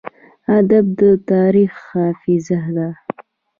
ادب 0.57 0.85
د 0.99 1.01
تاریخ 1.31 1.71
حافظه 1.91 2.61
ده. 2.75 2.89